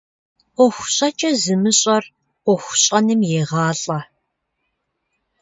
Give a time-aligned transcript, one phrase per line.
[0.57, 2.03] Iуэху щIэкIэ зымыщIэр
[2.49, 3.99] Iуэху щIэным егъалIэ.